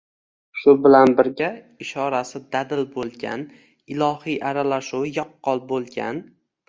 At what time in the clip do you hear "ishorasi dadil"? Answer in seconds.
1.85-2.81